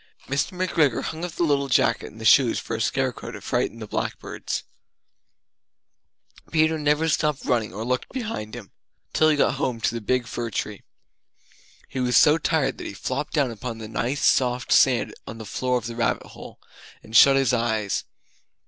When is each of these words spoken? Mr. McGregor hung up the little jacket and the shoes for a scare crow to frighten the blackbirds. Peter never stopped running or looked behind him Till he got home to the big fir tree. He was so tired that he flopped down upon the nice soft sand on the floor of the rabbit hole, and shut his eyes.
Mr. 0.27 0.53
McGregor 0.57 1.03
hung 1.03 1.23
up 1.23 1.33
the 1.33 1.43
little 1.43 1.67
jacket 1.67 2.07
and 2.11 2.19
the 2.19 2.25
shoes 2.25 2.57
for 2.57 2.75
a 2.75 2.81
scare 2.81 3.13
crow 3.13 3.29
to 3.29 3.39
frighten 3.39 3.77
the 3.77 3.85
blackbirds. 3.85 4.63
Peter 6.51 6.79
never 6.79 7.07
stopped 7.07 7.45
running 7.45 7.71
or 7.71 7.85
looked 7.85 8.09
behind 8.09 8.55
him 8.55 8.71
Till 9.13 9.29
he 9.29 9.37
got 9.37 9.53
home 9.61 9.79
to 9.81 9.93
the 9.93 10.01
big 10.01 10.25
fir 10.25 10.49
tree. 10.49 10.81
He 11.87 11.99
was 11.99 12.17
so 12.17 12.39
tired 12.39 12.79
that 12.79 12.87
he 12.87 12.93
flopped 12.95 13.33
down 13.33 13.51
upon 13.51 13.77
the 13.77 13.87
nice 13.87 14.25
soft 14.25 14.71
sand 14.71 15.13
on 15.27 15.37
the 15.37 15.45
floor 15.45 15.77
of 15.77 15.85
the 15.85 15.95
rabbit 15.95 16.25
hole, 16.29 16.59
and 17.03 17.15
shut 17.15 17.35
his 17.35 17.53
eyes. 17.53 18.03